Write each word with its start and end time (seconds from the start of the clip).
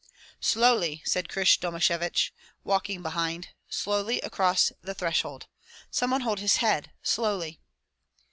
"Slowly," 0.39 1.03
said 1.05 1.27
Krysh 1.29 1.59
Domashevich, 1.59 2.33
walking 2.63 3.03
behind, 3.03 3.49
"slowly 3.69 4.19
across 4.21 4.71
the 4.81 4.95
threshold. 4.95 5.43
Let 5.89 5.93
some 5.95 6.09
one 6.09 6.21
hold 6.21 6.39
his 6.39 6.55
head. 6.57 6.89
Slowly!" 7.03 7.59